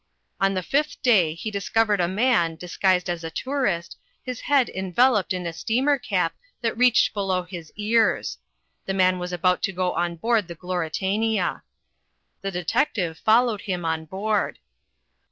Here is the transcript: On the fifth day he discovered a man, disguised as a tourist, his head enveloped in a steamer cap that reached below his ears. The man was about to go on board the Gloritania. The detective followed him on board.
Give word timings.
On 0.39 0.55
the 0.55 0.63
fifth 0.63 0.99
day 1.03 1.35
he 1.35 1.51
discovered 1.51 2.01
a 2.01 2.07
man, 2.07 2.55
disguised 2.55 3.07
as 3.07 3.23
a 3.23 3.29
tourist, 3.29 3.97
his 4.23 4.39
head 4.41 4.67
enveloped 4.67 5.31
in 5.31 5.45
a 5.45 5.53
steamer 5.53 5.99
cap 5.99 6.33
that 6.61 6.75
reached 6.75 7.13
below 7.13 7.43
his 7.43 7.71
ears. 7.75 8.39
The 8.87 8.95
man 8.95 9.19
was 9.19 9.31
about 9.31 9.61
to 9.61 9.71
go 9.71 9.93
on 9.93 10.15
board 10.15 10.47
the 10.47 10.55
Gloritania. 10.55 11.61
The 12.41 12.49
detective 12.49 13.19
followed 13.19 13.61
him 13.61 13.85
on 13.85 14.05
board. 14.05 14.57